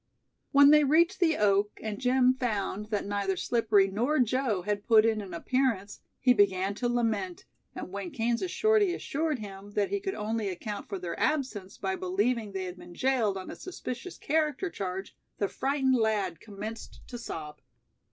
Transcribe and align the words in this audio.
When 0.51 0.71
they 0.71 0.83
reached 0.83 1.19
the 1.19 1.37
oak 1.37 1.79
and 1.83 1.99
Jim 2.01 2.33
found 2.33 2.87
that 2.87 3.05
neither 3.05 3.37
Slippery 3.37 3.87
nor 3.87 4.17
Joe 4.17 4.63
had 4.63 4.87
put 4.87 5.05
in 5.05 5.21
an 5.21 5.31
appearance, 5.31 6.01
he 6.19 6.33
began 6.33 6.73
to 6.73 6.89
lament, 6.89 7.45
and 7.75 7.91
when 7.91 8.09
Kansas 8.09 8.49
Shorty 8.49 8.95
assured 8.95 9.37
him 9.37 9.73
that 9.73 9.91
he 9.91 9.99
could 9.99 10.15
only 10.15 10.49
account 10.49 10.89
for 10.89 10.97
their 10.97 11.19
absence 11.19 11.77
by 11.77 11.95
believing 11.95 12.51
they 12.51 12.63
had 12.65 12.77
been 12.79 12.95
jailed 12.95 13.37
on 13.37 13.51
a 13.51 13.55
"suspicious 13.55 14.17
character" 14.17 14.71
charge, 14.71 15.15
the 15.37 15.47
frightened 15.47 15.93
lad 15.97 16.39
commenced 16.39 17.01
to 17.07 17.19
sob. 17.19 17.61